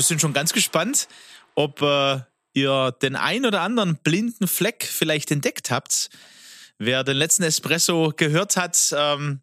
[0.00, 1.08] Wir sind schon ganz gespannt,
[1.54, 2.20] ob äh,
[2.54, 6.08] ihr den ein oder anderen blinden Fleck vielleicht entdeckt habt.
[6.78, 9.42] Wer den letzten Espresso gehört hat, ähm,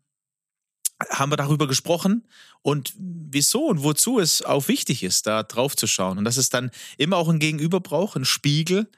[1.11, 2.27] haben wir darüber gesprochen
[2.63, 6.17] und wieso und wozu es auch wichtig ist, da drauf zu schauen.
[6.17, 8.89] Und dass es dann immer auch ein Gegenüber braucht, ein Spiegel.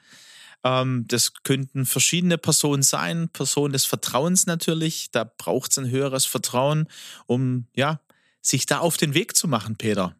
[0.64, 5.10] Ähm, das könnten verschiedene Personen sein, Personen des Vertrauens natürlich.
[5.10, 6.88] Da braucht es ein höheres Vertrauen,
[7.26, 8.00] um ja,
[8.40, 10.16] sich da auf den Weg zu machen, Peter.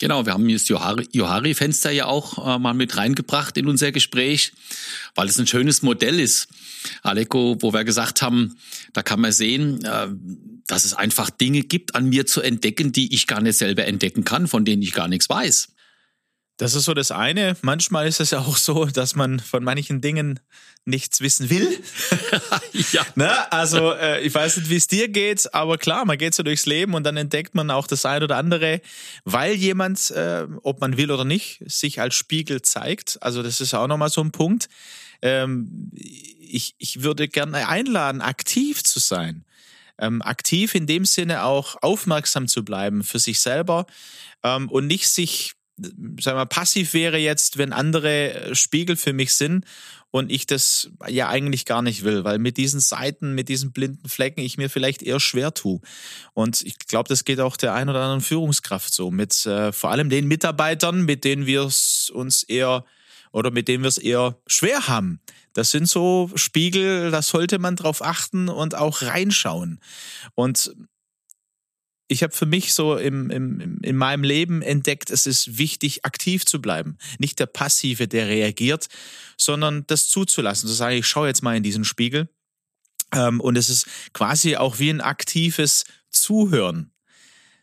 [0.00, 4.52] Genau, wir haben das Johari-Fenster ja auch äh, mal mit reingebracht in unser Gespräch,
[5.14, 6.48] weil es ein schönes Modell ist.
[7.02, 8.56] Aleko, wo wir gesagt haben,
[8.94, 10.08] da kann man sehen, äh,
[10.66, 14.24] dass es einfach Dinge gibt an mir zu entdecken, die ich gar nicht selber entdecken
[14.24, 15.68] kann, von denen ich gar nichts weiß.
[16.60, 17.56] Das ist so das eine.
[17.62, 20.40] Manchmal ist es ja auch so, dass man von manchen Dingen
[20.84, 21.82] nichts wissen will.
[22.92, 23.02] ja.
[23.14, 23.50] Ne?
[23.50, 26.66] Also äh, ich weiß nicht, wie es dir geht, aber klar, man geht so durchs
[26.66, 28.82] Leben und dann entdeckt man auch das eine oder andere,
[29.24, 33.22] weil jemand, äh, ob man will oder nicht, sich als Spiegel zeigt.
[33.22, 34.68] Also das ist auch nochmal so ein Punkt.
[35.22, 39.46] Ähm, ich, ich würde gerne einladen, aktiv zu sein.
[39.96, 43.86] Ähm, aktiv in dem Sinne auch aufmerksam zu bleiben für sich selber
[44.42, 45.54] ähm, und nicht sich
[46.20, 49.64] sagen wir, passiv wäre jetzt, wenn andere äh, Spiegel für mich sind
[50.10, 54.08] und ich das ja eigentlich gar nicht will, weil mit diesen Seiten, mit diesen blinden
[54.08, 55.80] Flecken ich mir vielleicht eher schwer tue.
[56.32, 59.90] Und ich glaube, das geht auch der ein oder anderen Führungskraft so, mit äh, vor
[59.90, 62.84] allem den Mitarbeitern, mit denen wir es uns eher
[63.32, 65.20] oder mit denen wir es eher schwer haben.
[65.52, 69.80] Das sind so Spiegel, da sollte man drauf achten und auch reinschauen.
[70.34, 70.74] Und
[72.10, 76.44] ich habe für mich so im, im, in meinem Leben entdeckt, es ist wichtig, aktiv
[76.44, 76.98] zu bleiben.
[77.18, 78.88] Nicht der Passive, der reagiert,
[79.36, 80.68] sondern das zuzulassen.
[80.68, 82.28] Zu sagen, ich schaue jetzt mal in diesen Spiegel.
[83.12, 86.92] Ähm, und es ist quasi auch wie ein aktives Zuhören.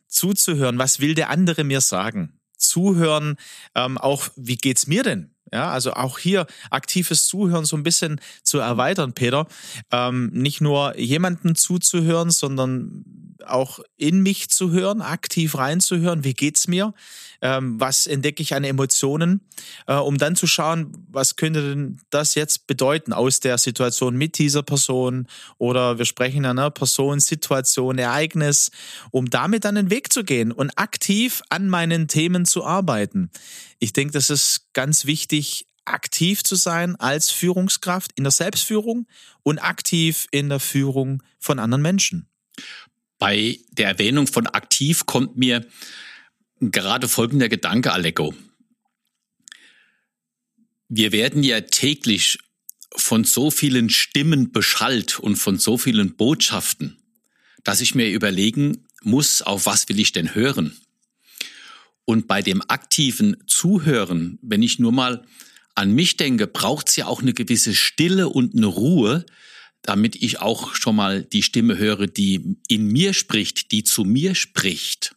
[0.07, 2.40] Zuzuhören, was will der andere mir sagen?
[2.57, 3.36] Zuhören,
[3.75, 5.36] ähm, auch wie geht's mir denn?
[5.53, 9.47] Ja, also auch hier aktives Zuhören so ein bisschen zu erweitern, Peter.
[9.91, 13.06] Ähm, nicht nur jemanden zuzuhören, sondern
[13.46, 16.94] auch in mich zu hören, aktiv reinzuhören, wie geht's mir,
[17.42, 19.42] ähm, was entdecke ich an Emotionen,
[19.88, 24.38] äh, um dann zu schauen, was könnte denn das jetzt bedeuten aus der Situation mit
[24.38, 25.28] dieser Person
[25.58, 28.72] oder wir sprechen einer Person, Situation, Ereignis,
[29.12, 33.30] um damit dann den Weg zu gehen und aktiv an meinen Themen zu arbeiten.
[33.80, 39.08] Ich denke, das ist ganz wichtig, aktiv zu sein als Führungskraft in der Selbstführung
[39.44, 42.28] und aktiv in der Führung von anderen Menschen.
[43.19, 45.66] Bei der Erwähnung von aktiv kommt mir
[46.59, 48.34] gerade folgender Gedanke, Aleko.
[50.90, 52.40] Wir werden ja täglich
[52.95, 56.97] von so vielen Stimmen beschallt und von so vielen Botschaften,
[57.63, 60.78] dass ich mir überlegen muss, auf was will ich denn hören?
[62.06, 65.25] Und bei dem aktiven Zuhören, wenn ich nur mal
[65.75, 69.25] an mich denke, braucht es ja auch eine gewisse Stille und eine Ruhe,
[69.81, 74.35] damit ich auch schon mal die Stimme höre, die in mir spricht, die zu mir
[74.35, 75.17] spricht,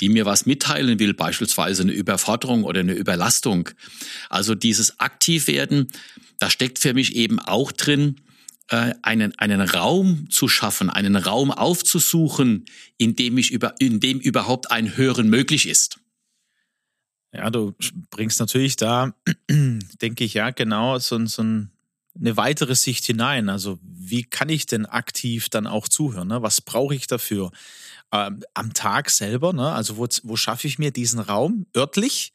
[0.00, 3.70] die mir was mitteilen will, beispielsweise eine Überforderung oder eine Überlastung.
[4.28, 5.88] Also dieses Aktivwerden,
[6.38, 8.20] da steckt für mich eben auch drin,
[8.68, 12.66] äh, einen, einen Raum zu schaffen, einen Raum aufzusuchen,
[12.96, 15.98] in dem ich über, in dem überhaupt ein Hören möglich ist.
[17.32, 17.74] Ja, du
[18.10, 19.14] bringst natürlich da,
[19.50, 21.70] denke ich, ja, genau, so, so ein
[22.20, 23.48] eine weitere Sicht hinein.
[23.48, 26.28] Also wie kann ich denn aktiv dann auch zuhören?
[26.28, 26.42] Ne?
[26.42, 27.50] Was brauche ich dafür?
[28.12, 29.72] Ähm, am Tag selber, ne?
[29.72, 32.32] also wo, wo schaffe ich mir diesen Raum örtlich?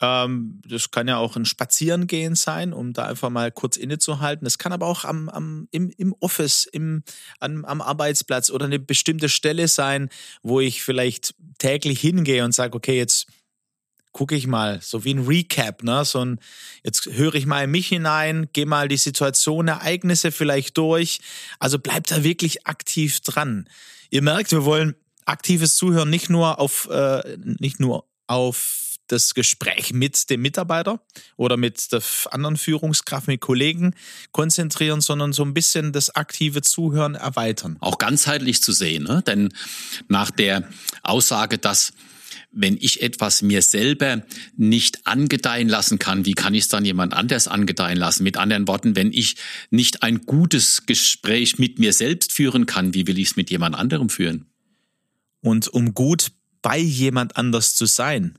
[0.00, 4.46] Ähm, das kann ja auch ein Spazierengehen sein, um da einfach mal kurz innezuhalten.
[4.46, 7.02] Es kann aber auch am, am, im, im Office, im,
[7.40, 10.08] am, am Arbeitsplatz oder eine bestimmte Stelle sein,
[10.42, 13.26] wo ich vielleicht täglich hingehe und sage, okay, jetzt
[14.18, 16.04] gucke ich mal, so wie ein Recap, ne?
[16.04, 16.40] So ein,
[16.82, 21.20] jetzt höre ich mal in mich hinein, gehe mal die Situation, Ereignisse vielleicht durch.
[21.60, 23.68] Also bleibt da wirklich aktiv dran.
[24.10, 29.92] Ihr merkt, wir wollen aktives Zuhören nicht nur auf, äh, nicht nur auf das Gespräch
[29.92, 31.00] mit dem Mitarbeiter
[31.36, 33.94] oder mit der anderen Führungskraft, mit Kollegen
[34.32, 37.76] konzentrieren, sondern so ein bisschen das aktive Zuhören erweitern.
[37.78, 39.22] Auch ganzheitlich zu sehen, ne?
[39.24, 39.50] denn
[40.08, 40.68] nach der
[41.04, 41.92] Aussage, dass
[42.50, 44.22] wenn ich etwas mir selber
[44.56, 48.22] nicht angedeihen lassen kann, wie kann ich es dann jemand anders angedeihen lassen?
[48.22, 49.36] Mit anderen Worten, wenn ich
[49.70, 53.74] nicht ein gutes Gespräch mit mir selbst führen kann, wie will ich es mit jemand
[53.74, 54.46] anderem führen?
[55.40, 58.38] Und um gut bei jemand anders zu sein,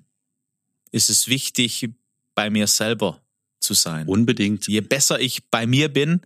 [0.91, 1.89] ist es wichtig,
[2.35, 3.21] bei mir selber
[3.59, 4.07] zu sein.
[4.07, 4.67] Unbedingt.
[4.67, 6.21] Je besser ich bei mir bin,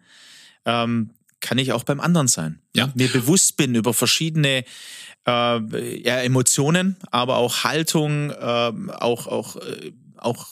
[0.66, 1.12] ähm,
[1.44, 2.60] kann ich auch beim anderen sein.
[2.76, 2.92] Ja.
[2.96, 4.64] Mir bewusst bin über verschiedene
[5.28, 10.48] äh, ja, Emotionen, aber auch Haltung, äh, auch, auch, äh, auch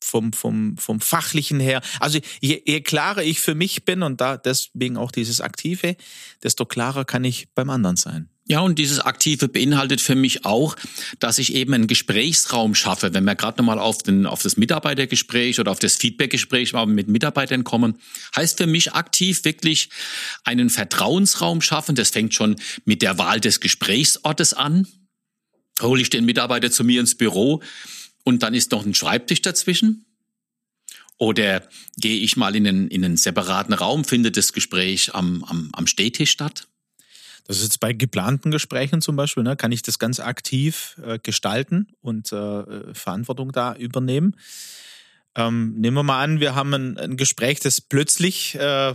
[0.00, 1.80] vom, vom, vom Fachlichen her.
[1.98, 5.96] Also je, je klarer ich für mich bin und da deswegen auch dieses Aktive,
[6.42, 8.28] desto klarer kann ich beim anderen sein.
[8.46, 10.76] Ja, und dieses Aktive beinhaltet für mich auch,
[11.18, 13.14] dass ich eben einen Gesprächsraum schaffe.
[13.14, 17.64] Wenn wir gerade nochmal auf, den, auf das Mitarbeitergespräch oder auf das Feedbackgespräch mit Mitarbeitern
[17.64, 17.98] kommen,
[18.36, 19.88] heißt für mich aktiv wirklich
[20.44, 21.94] einen Vertrauensraum schaffen.
[21.94, 24.86] Das fängt schon mit der Wahl des Gesprächsortes an.
[25.80, 27.62] Hole ich den Mitarbeiter zu mir ins Büro
[28.24, 30.04] und dann ist noch ein Schreibtisch dazwischen.
[31.16, 31.66] Oder
[31.96, 35.86] gehe ich mal in einen, in einen separaten Raum, findet das Gespräch am, am, am
[35.86, 36.68] Stehtisch statt?
[37.46, 41.18] Das ist jetzt bei geplanten Gesprächen zum Beispiel, ne, kann ich das ganz aktiv äh,
[41.18, 44.34] gestalten und äh, Verantwortung da übernehmen.
[45.36, 48.94] Ähm, nehmen wir mal an, wir haben ein, ein Gespräch, das plötzlich äh,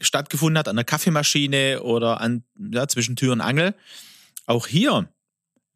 [0.00, 3.74] stattgefunden hat an der Kaffeemaschine oder an, ja, zwischen Tür und Angel.
[4.46, 5.08] Auch hier,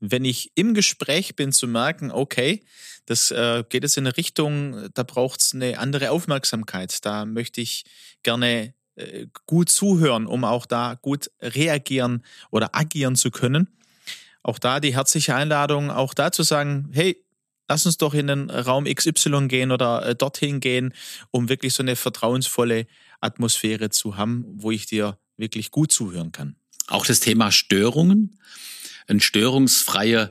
[0.00, 2.64] wenn ich im Gespräch bin, zu merken, okay,
[3.06, 7.05] das äh, geht jetzt in eine Richtung, da braucht es eine andere Aufmerksamkeit.
[7.05, 7.85] Da möchte ich
[8.23, 8.73] gerne äh,
[9.47, 13.69] gut zuhören, um auch da gut reagieren oder agieren zu können.
[14.43, 17.23] Auch da die herzliche Einladung, auch da zu sagen, hey,
[17.69, 20.95] lass uns doch in den Raum XY gehen oder äh, dorthin gehen,
[21.31, 22.87] um wirklich so eine vertrauensvolle
[23.21, 26.56] Atmosphäre zu haben, wo ich dir wirklich gut zuhören kann.
[26.87, 28.39] Auch das Thema Störungen
[29.09, 30.29] einen störungsfreien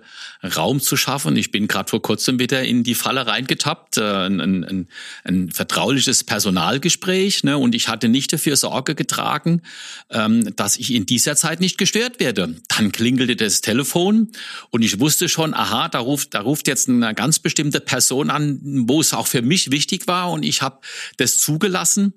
[0.56, 1.36] Raum zu schaffen.
[1.36, 4.88] Ich bin gerade vor kurzem wieder in die Falle reingetappt, äh, ein, ein,
[5.24, 9.64] ein vertrauliches Personalgespräch, ne, und ich hatte nicht dafür Sorge getragen,
[10.12, 12.56] ähm, dass ich in dieser Zeit nicht gestört werde.
[12.70, 14.32] Dann klingelte das Telefon
[14.70, 18.60] und ich wusste schon, aha, da ruft, da ruft jetzt eine ganz bestimmte Person an,
[18.88, 20.80] wo es auch für mich wichtig war und ich habe
[21.18, 22.14] das zugelassen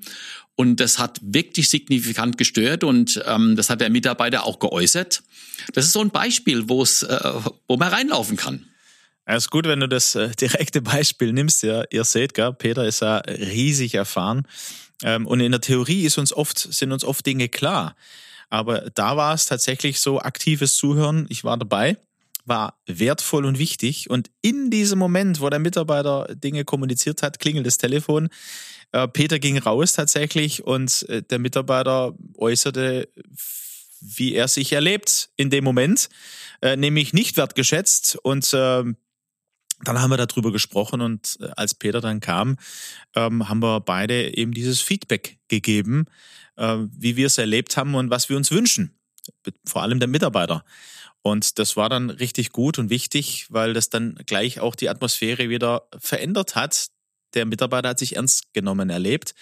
[0.60, 5.22] und das hat wirklich signifikant gestört und ähm, das hat der Mitarbeiter auch geäußert.
[5.72, 7.32] Das ist so ein Beispiel, wo es, äh,
[7.66, 8.66] wo man reinlaufen kann.
[9.26, 11.62] Ja, ist gut, wenn du das äh, direkte Beispiel nimmst.
[11.62, 14.46] Ja, ihr seht, gell, Peter ist ja riesig erfahren.
[15.02, 17.96] Ähm, und in der Theorie ist uns oft, sind uns oft Dinge klar.
[18.50, 21.24] Aber da war es tatsächlich so aktives Zuhören.
[21.30, 21.96] Ich war dabei,
[22.44, 24.10] war wertvoll und wichtig.
[24.10, 28.28] Und in diesem Moment, wo der Mitarbeiter Dinge kommuniziert hat, klingelt das Telefon.
[28.92, 33.08] Äh, Peter ging raus tatsächlich und äh, der Mitarbeiter äußerte,
[34.00, 36.08] wie er sich erlebt in dem Moment,
[36.62, 38.96] äh, nämlich nicht wertgeschätzt und ähm,
[39.82, 42.58] dann haben wir darüber gesprochen und als Peter dann kam,
[43.16, 46.04] ähm, haben wir beide eben dieses Feedback gegeben,
[46.58, 48.94] wie wir es erlebt haben und was wir uns wünschen.
[49.64, 50.62] Vor allem der Mitarbeiter.
[51.22, 55.48] Und das war dann richtig gut und wichtig, weil das dann gleich auch die Atmosphäre
[55.48, 56.90] wieder verändert hat,
[57.34, 59.34] der Mitarbeiter hat sich ernst genommen erlebt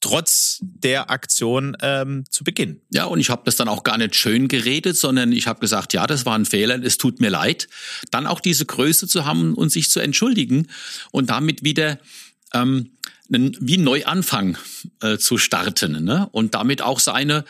[0.00, 2.80] trotz der Aktion ähm, zu Beginn.
[2.90, 5.92] Ja, und ich habe das dann auch gar nicht schön geredet, sondern ich habe gesagt,
[5.92, 7.68] ja, das war ein Fehler, es tut mir leid.
[8.10, 10.68] Dann auch diese Größe zu haben und sich zu entschuldigen
[11.10, 11.98] und damit wieder
[12.54, 12.92] ähm,
[13.32, 14.56] einen, wie Neuanfang
[15.02, 16.28] äh, zu starten ne?
[16.32, 17.44] und damit auch seine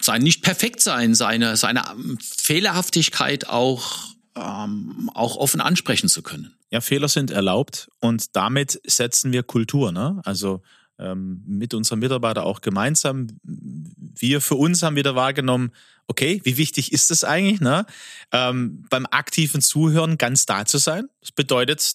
[0.00, 1.82] sein nicht perfekt sein, seine seine
[2.20, 6.54] Fehlerhaftigkeit auch ähm, auch offen ansprechen zu können.
[6.70, 9.92] Ja, Fehler sind erlaubt und damit setzen wir Kultur.
[9.92, 10.20] Ne?
[10.24, 10.62] Also
[10.98, 13.28] ähm, mit unseren Mitarbeitern auch gemeinsam.
[13.42, 15.72] Wir für uns haben wieder wahrgenommen,
[16.06, 17.86] okay, wie wichtig ist es eigentlich, ne?
[18.32, 21.08] Ähm, beim aktiven Zuhören ganz da zu sein.
[21.20, 21.94] Das bedeutet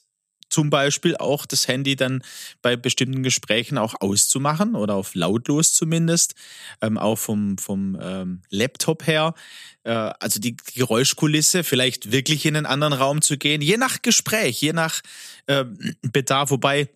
[0.55, 2.24] zum Beispiel auch das Handy dann
[2.62, 6.33] bei bestimmten Gesprächen auch auszumachen oder auf lautlos zumindest,
[6.81, 9.33] ähm, auch vom, vom ähm, Laptop her.
[9.83, 14.62] Äh, also die Geräuschkulisse vielleicht wirklich in einen anderen Raum zu gehen, je nach Gespräch,
[14.62, 15.01] je nach
[15.47, 15.65] äh,
[16.03, 16.88] Bedarf, wobei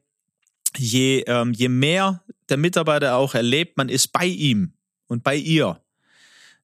[0.78, 4.72] je, ähm, je mehr der Mitarbeiter auch erlebt, man ist bei ihm
[5.08, 5.82] und bei ihr,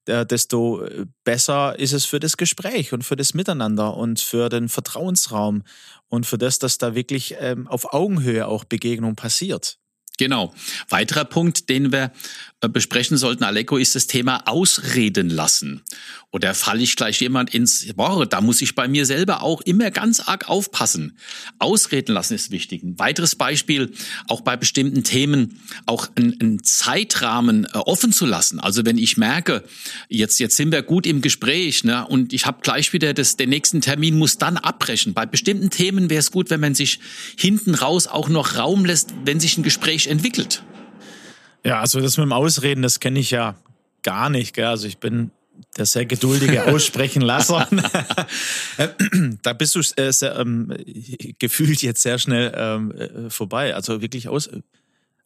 [0.05, 4.69] desto äh, besser ist es für das Gespräch und für das Miteinander und für den
[4.69, 5.63] Vertrauensraum
[6.07, 9.79] und für das, dass da wirklich ähm, auf Augenhöhe auch Begegnung passiert.
[10.17, 10.53] Genau.
[10.89, 12.12] Weiterer Punkt, den wir
[12.62, 15.81] äh, besprechen sollten, Aleko, ist das Thema Ausreden lassen.
[16.31, 18.34] Oder falle ich gleich jemand ins Wort?
[18.34, 21.17] Da muss ich bei mir selber auch immer ganz arg aufpassen.
[21.60, 22.84] Ausreden lassen ist wichtig.
[22.84, 23.93] Ein weiteres Beispiel,
[24.27, 28.60] auch bei bestimmten Themen, auch einen Zeitrahmen äh, offen zu lassen.
[28.60, 29.63] Also wenn ich merke,
[30.10, 33.50] jetzt, jetzt sind wir gut im Gespräch ne, und ich habe gleich wieder das, den
[33.50, 35.13] nächsten Termin, muss dann abbrechen.
[35.13, 37.00] Bei bestimmten Themen wäre es gut, wenn man sich
[37.38, 40.63] hinten raus auch noch Raum lässt, wenn sich ein Gespräch entwickelt.
[41.63, 43.55] Ja, also das mit dem Ausreden, das kenne ich ja
[44.03, 44.53] gar nicht.
[44.53, 44.65] Gell?
[44.65, 45.31] Also ich bin
[45.77, 47.67] der sehr geduldige Aussprechenlasser.
[49.41, 50.74] da bist du äh, sehr, ähm,
[51.39, 53.74] gefühlt jetzt sehr schnell ähm, äh, vorbei.
[53.75, 54.50] Also wirklich aus,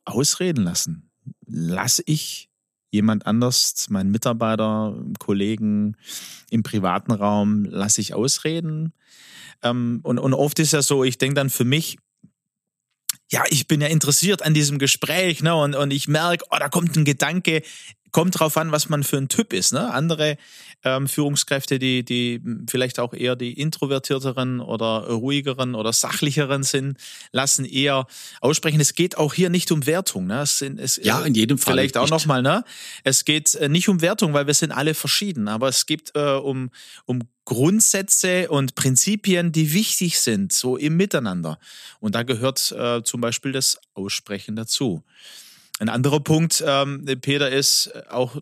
[0.05, 1.09] ausreden lassen.
[1.45, 2.49] Lass ich
[2.91, 5.95] jemand anders, meinen Mitarbeiter, Kollegen
[6.49, 8.93] im privaten Raum, lasse ich ausreden.
[9.61, 11.97] Ähm, und, und oft ist ja so, ich denke dann für mich,
[13.31, 15.55] ja, ich bin ja interessiert an diesem Gespräch, ne?
[15.55, 17.61] Und, und ich merke, oh, da kommt ein Gedanke,
[18.11, 19.73] kommt drauf an, was man für ein Typ ist.
[19.73, 19.91] Ne?
[19.91, 20.37] Andere
[20.83, 26.97] ähm, Führungskräfte, die, die vielleicht auch eher die introvertierteren oder ruhigeren oder sachlicheren sind,
[27.31, 28.07] lassen eher
[28.41, 28.79] aussprechen.
[28.79, 30.27] Es geht auch hier nicht um Wertung.
[30.27, 30.41] Ne?
[30.41, 31.73] Es sind, es, ja, in jedem Fall.
[31.73, 32.41] Vielleicht auch nochmal.
[32.41, 32.63] Ne?
[33.03, 35.47] Es geht äh, nicht um Wertung, weil wir sind alle verschieden.
[35.47, 36.71] Aber es geht äh, um,
[37.05, 41.57] um Grundsätze und Prinzipien, die wichtig sind, so im Miteinander.
[41.99, 45.03] Und da gehört äh, zum Beispiel das Aussprechen dazu.
[45.79, 48.37] Ein anderer Punkt, ähm, Peter, ist auch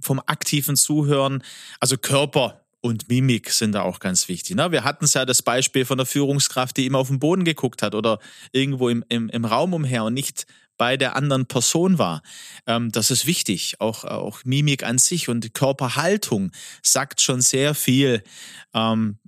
[0.00, 1.42] vom aktiven Zuhören,
[1.80, 4.56] also Körper und Mimik sind da auch ganz wichtig.
[4.56, 4.72] Ne?
[4.72, 7.80] Wir hatten es ja das Beispiel von der Führungskraft, die immer auf den Boden geguckt
[7.80, 8.18] hat oder
[8.50, 10.46] irgendwo im, im, im Raum umher und nicht
[10.78, 12.22] bei der anderen Person war.
[12.66, 13.76] Ähm, das ist wichtig.
[13.80, 16.50] Auch, auch Mimik an sich und Körperhaltung
[16.82, 18.22] sagt schon sehr viel.
[18.74, 19.18] Ähm,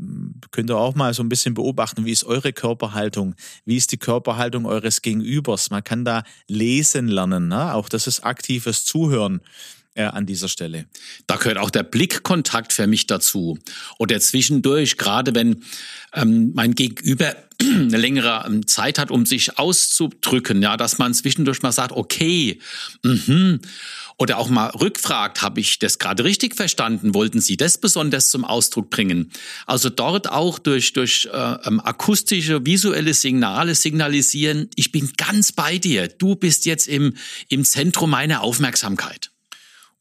[0.51, 3.35] könnt ihr auch mal so ein bisschen beobachten, wie ist eure Körperhaltung?
[3.65, 5.71] Wie ist die Körperhaltung eures Gegenübers?
[5.71, 7.49] Man kann da lesen lernen.
[7.49, 7.75] Ne?
[7.75, 9.41] Auch das ist aktives Zuhören
[9.95, 10.87] äh, an dieser Stelle.
[11.27, 13.59] Da gehört auch der Blickkontakt für mich dazu.
[13.99, 15.63] Oder zwischendurch, gerade wenn
[16.13, 21.63] ähm, mein Gegenüber eine längere ähm, Zeit hat, um sich auszudrücken, ja, dass man zwischendurch
[21.63, 22.61] mal sagt, okay,
[23.03, 23.61] mhm.
[24.17, 27.15] Oder auch mal rückfragt, habe ich das gerade richtig verstanden?
[27.15, 29.33] Wollten Sie das besonders zum Ausdruck bringen?
[29.67, 35.79] Also dort auch durch, durch äh, ähm, akustische, visuelle Signale signalisieren, ich bin ganz bei
[35.79, 36.07] dir.
[36.07, 37.15] Du bist jetzt im,
[37.49, 39.33] im Zentrum meiner Aufmerksamkeit.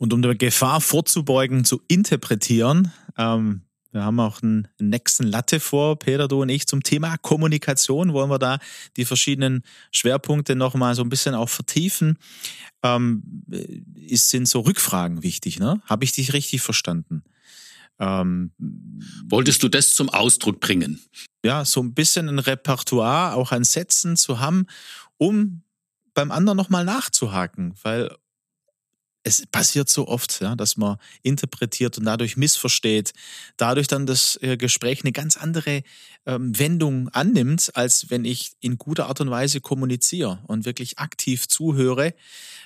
[0.04, 3.62] Und um der Gefahr vorzubeugen, zu interpretieren, ähm,
[3.94, 8.12] wir haben auch einen nächsten Latte vor, Peter, du und ich, zum Thema Kommunikation.
[8.12, 8.60] Wollen wir da
[8.98, 12.18] die verschiedenen Schwerpunkte nochmal so ein bisschen auch vertiefen?
[12.84, 13.46] Ähm,
[13.96, 15.82] ist, sind so Rückfragen wichtig, ne?
[15.86, 17.24] Habe ich dich richtig verstanden?
[17.98, 18.52] Ähm,
[19.30, 21.00] Wolltest du das zum Ausdruck bringen?
[21.46, 24.66] Ja, so ein bisschen ein Repertoire auch an Sätzen zu haben,
[25.16, 25.64] um
[26.14, 28.14] beim anderen nochmal nachzuhaken, weil
[29.24, 33.14] es passiert so oft, ja, dass man interpretiert und dadurch missversteht,
[33.58, 35.84] dadurch dann das äh, Gespräch eine ganz andere
[36.26, 41.48] ähm, Wendung annimmt, als wenn ich in guter Art und Weise kommuniziere und wirklich aktiv
[41.48, 42.14] zuhöre.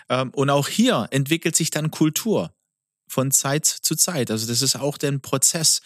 [0.10, 2.52] Ähm, und auch hier entwickelt sich dann Kultur
[3.08, 4.32] von Zeit zu Zeit.
[4.32, 5.82] Also das ist auch der Prozess.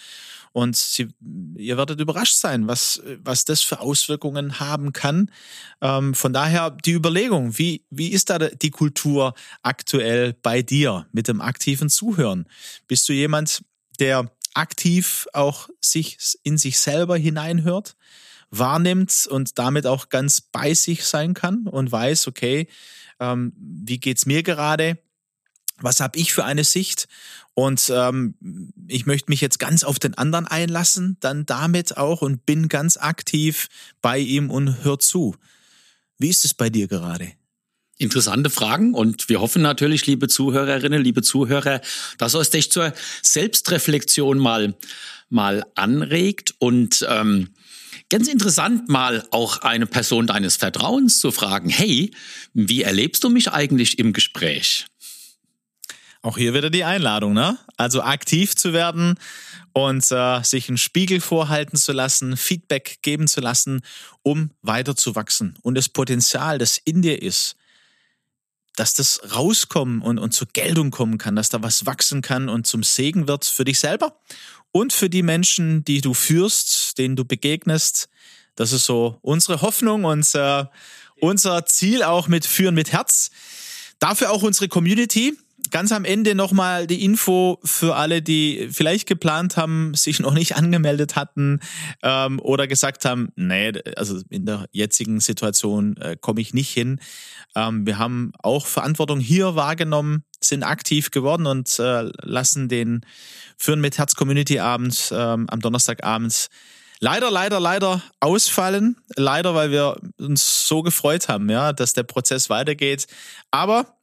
[0.53, 1.07] Und sie,
[1.55, 5.31] ihr werdet überrascht sein, was, was das für Auswirkungen haben kann.
[5.79, 11.29] Ähm, von daher die Überlegung, wie, wie ist da die Kultur aktuell bei dir mit
[11.29, 12.47] dem aktiven Zuhören?
[12.87, 13.63] Bist du jemand,
[13.99, 17.95] der aktiv auch sich in sich selber hineinhört,
[18.49, 22.67] wahrnimmt und damit auch ganz bei sich sein kann und weiß, okay,
[23.21, 24.97] ähm, wie geht's mir gerade?
[25.81, 27.07] Was habe ich für eine Sicht
[27.53, 28.35] und ähm,
[28.87, 32.97] ich möchte mich jetzt ganz auf den anderen einlassen, dann damit auch und bin ganz
[32.97, 33.67] aktiv
[34.01, 35.35] bei ihm und hör zu.
[36.17, 37.33] Wie ist es bei dir gerade?
[37.97, 41.81] Interessante Fragen und wir hoffen natürlich, liebe Zuhörerinnen, liebe Zuhörer,
[42.17, 44.75] dass es dich zur Selbstreflexion mal,
[45.29, 47.49] mal anregt und ähm,
[48.09, 52.11] ganz interessant mal auch eine Person deines Vertrauens zu fragen, hey,
[52.53, 54.87] wie erlebst du mich eigentlich im Gespräch?
[56.23, 57.57] Auch hier wieder die Einladung, ne?
[57.77, 59.15] Also aktiv zu werden
[59.73, 63.81] und äh, sich einen Spiegel vorhalten zu lassen, Feedback geben zu lassen,
[64.21, 65.57] um weiter zu wachsen.
[65.63, 67.55] Und das Potenzial, das in dir ist,
[68.75, 72.67] dass das rauskommen und, und zur Geltung kommen kann, dass da was wachsen kann und
[72.67, 74.15] zum Segen wird für dich selber
[74.71, 78.09] und für die Menschen, die du führst, denen du begegnest.
[78.55, 80.65] Das ist so unsere Hoffnung und äh,
[81.19, 83.31] unser Ziel auch mit Führen mit Herz.
[83.99, 85.37] Dafür auch unsere Community.
[85.69, 90.55] Ganz am Ende nochmal die Info für alle, die vielleicht geplant haben, sich noch nicht
[90.55, 91.59] angemeldet hatten
[92.01, 96.99] ähm, oder gesagt haben, nee, also in der jetzigen Situation äh, komme ich nicht hin.
[97.55, 103.01] Ähm, wir haben auch Verantwortung hier wahrgenommen, sind aktiv geworden und äh, lassen den
[103.57, 106.49] Führen mit Herz Community Abend ähm, am Donnerstagabend
[107.01, 108.95] leider, leider, leider ausfallen.
[109.15, 113.07] Leider, weil wir uns so gefreut haben, ja, dass der Prozess weitergeht.
[113.51, 113.97] Aber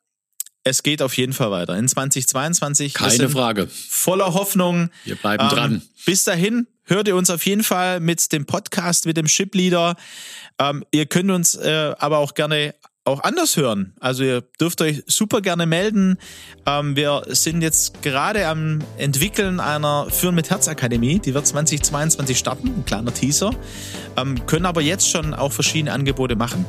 [0.69, 1.77] es geht auf jeden Fall weiter.
[1.77, 2.95] In 2022.
[2.95, 3.69] Keine Frage.
[3.69, 4.91] Voller Hoffnung.
[5.05, 5.83] Wir bleiben ähm, dran.
[6.05, 9.97] Bis dahin hört ihr uns auf jeden Fall mit dem Podcast, mit dem Ship Leader.
[10.59, 13.95] Ähm, ihr könnt uns äh, aber auch gerne auch anders hören.
[14.01, 16.19] Also ihr dürft euch super gerne melden.
[16.67, 21.19] Ähm, wir sind jetzt gerade am Entwickeln einer Führen mit Herz Akademie.
[21.19, 23.55] Die wird 2022 starten, ein kleiner Teaser.
[24.19, 26.67] Ähm, können aber jetzt schon auch verschiedene Angebote machen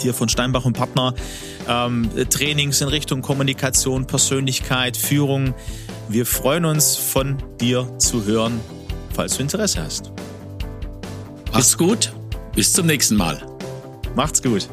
[0.00, 1.14] hier von Steinbach und Partner.
[1.68, 5.54] Ähm, Trainings in Richtung Kommunikation, Persönlichkeit, Führung.
[6.08, 8.60] Wir freuen uns, von dir zu hören,
[9.14, 10.12] falls du Interesse hast.
[11.52, 12.12] Mach's gut.
[12.54, 13.40] Bis zum nächsten Mal.
[14.16, 14.68] Macht's gut.